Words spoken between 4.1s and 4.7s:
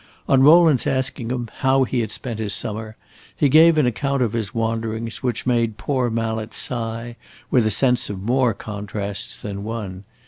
of his